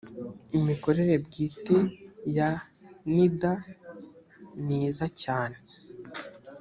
[0.57, 1.77] imikorere bwite
[2.37, 2.49] ya
[3.13, 3.53] nida
[4.65, 5.57] niza cyane.